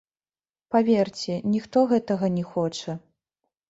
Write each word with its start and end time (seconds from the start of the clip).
Паверце, 0.75 1.37
ніхто 1.53 1.87
гэтага 1.95 2.35
не 2.43 2.51
хоча. 2.53 3.01